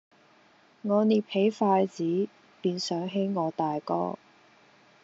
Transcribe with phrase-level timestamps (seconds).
[0.81, 2.27] 我捏起筷子，
[2.59, 4.15] 便想起我大哥；